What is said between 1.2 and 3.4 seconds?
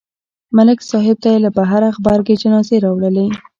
ته یې له بهره غبرګې جنازې راوړلې